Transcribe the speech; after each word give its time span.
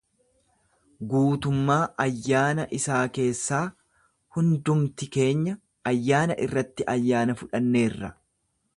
Guutummaa 1.11 1.83
ayyaana 2.05 2.65
isaa 2.79 3.03
keessaa 3.19 3.61
hundumti 4.39 5.11
keenya 5.19 5.57
ayyaana 5.93 6.43
irratti 6.47 6.91
ayyaana 6.97 7.41
fudhanneerra. 7.43 8.15